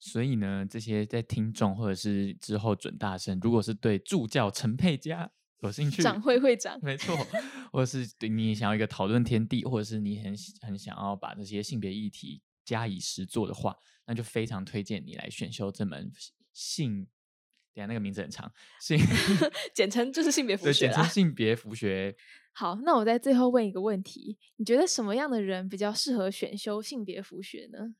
[0.00, 5.30] 所以呢，这些在听众或者是之后准大生，如果是对助教陈佩佳
[5.60, 7.16] 有兴趣，长会会长，没错，
[7.72, 16.10] 或者是对你想要一个讨论天地，或者是你很很想要把这些性别议题加以实做的话，那就非常推荐你来选修这门
[16.52, 17.08] 性。
[17.74, 18.98] 等一下那个名字很长，性
[19.72, 20.86] 简称就是性别对，服学。
[20.86, 22.16] 简称性别服学。
[22.52, 27.94] 好，那我在最后问一个问题：你觉得什么样的人比较适合选修性别辅学呢？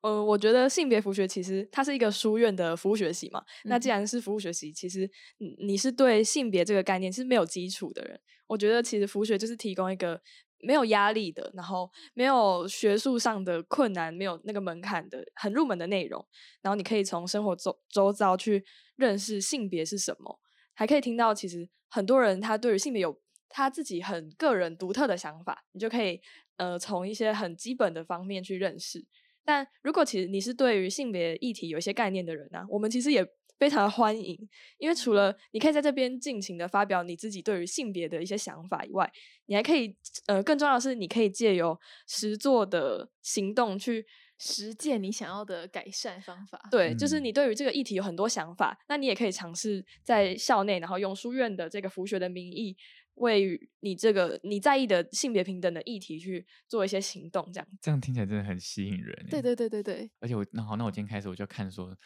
[0.00, 3.42] 呃，我觉得性别服学其实它是一个书院的服务学习嘛。
[3.64, 10.20] 那既嗯然是服务学习，其实你你是对性别这个概念是没有基础的人，我觉得其实服学就是提供一个
[10.58, 16.26] 没有压力的，然后没有学术上的困难，没有那个门槛的很入门的内容，
[16.60, 18.64] 然后你可以从生活周周遭去
[18.96, 20.40] 认识性别是什么，
[20.74, 26.20] 还可以听到其实很多人他对于性别有他自己很个人独特的想法，你就可以
[26.56, 29.06] 呃从一些很基本的方面去认识。
[29.44, 33.26] 但如果其实你是对于性别议题有一些概念的人呢、我们其实也
[33.58, 34.36] 非常的欢迎，
[34.78, 39.10] 因为除了你可以在这边尽情的发表你自己对于性别的一些想法以外，
[39.46, 41.78] 你还可以呃更重要的是，你可以借由
[42.08, 44.04] 实作的行动去
[44.38, 46.60] 实践你想要的改善方法。
[46.68, 52.76] 对，就是嗯你对于这个议题有很多想法，那你也可以尝试在校内，然后用书院的这个服学的名义，
[53.16, 57.68] 为你这个你在意的性别平等的议题去做一些行动，这样。
[57.80, 59.14] 这样听起来真的很吸引人。
[59.26, 61.96] 欸对，对对对对，而且我那好，那我今天开始我就看说，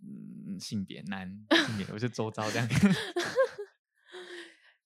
[0.00, 1.28] 嗯，性别男
[1.66, 2.68] 性别，我就周遭这样。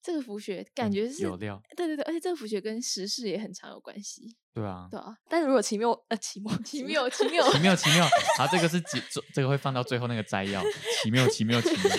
[0.01, 8.07] 这个服学 感嗯觉是有料，对对对，而且这个服学跟时事也很常有关系，对啊，对啊，但是如果奇妙呃奇妙奇妙奇妙，奇妙奇妙。
[8.37, 9.01] 好，这个是几，
[9.33, 10.63] 这个会放到最后那个摘要。
[11.03, 11.95] 奇妙奇妙奇妙。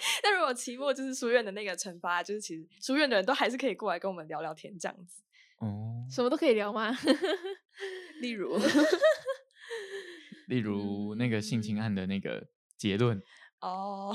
[0.22, 5.22] 但如果期末就是书院的那个惩罚，就是其实书院的人都还是可以过来跟我们聊聊天这样子。
[5.58, 6.96] 哦，什么都可以聊吗？
[8.20, 8.58] 例如，
[10.48, 13.22] 例如那个性侵案的那个结论，
[13.62, 14.12] 哦，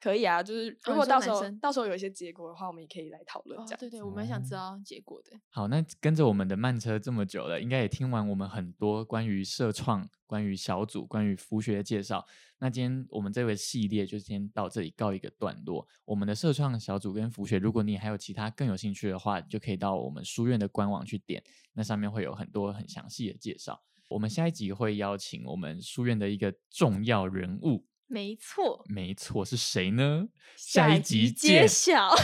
[0.00, 3.76] 可以啊，就是如果到时候、到时候有一些结果的话，我们也可以来讨论这样。
[3.76, 5.38] 哦对对，我蛮想知哦道结果的。
[5.50, 12.26] 好，那跟着我们的慢车这么久了，应该也听完我们很多关于社创、关于小组、关于服学的介绍。
[12.58, 15.86] 那今天我们这个系列就先到这里告一个段落。
[16.06, 21.44] 我们的社创小组跟服学，如果你还有其他更有兴趣的话，就可以到我们书院的官网去点，
[21.74, 23.82] 那上面会有很多很详细的介绍。
[24.08, 30.28] 我们下一集会邀请我们书院的一个重要人物，没错，没错，是谁呢？
[30.56, 31.66] 下一集集揭。
[31.66, 32.14] 晓。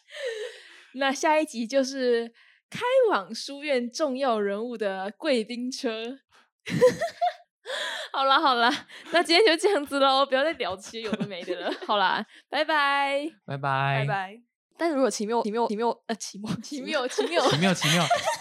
[0.94, 2.32] 那下一集就是
[2.70, 2.80] 开
[3.10, 6.18] 往书院重要人物的贵宾车。
[8.12, 8.70] 好了好了，
[9.12, 11.72] 那今天就这样子喽，不要再聊这些有的没的了。
[11.86, 13.28] 好啦，拜拜。
[13.46, 14.40] 拜拜，拜拜。
[14.76, 17.48] 但是如果奇妙奇妙奇妙呃奇妙奇妙奇妙。
[17.48, 18.04] 奇妙奇妙。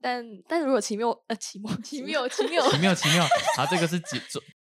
[0.00, 3.26] 但但如果奇妙呃奇妙奇妙奇妙，奇妙奇妙，
[3.56, 4.20] 好，这个是解